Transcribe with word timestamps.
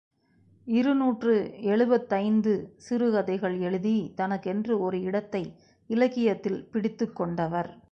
இருநூற்று 0.67 1.33
எழுபத்தைந்து 1.63 2.73
சிறுகதைகள் 2.77 3.59
எழுதி 3.59 4.11
தனக்கென்று 4.15 4.79
ஒரு 4.79 4.99
இடத்தை 5.01 5.43
இலக்கியத்தில் 5.89 6.59
பிடித்துக்கொண்டவர். 6.73 7.71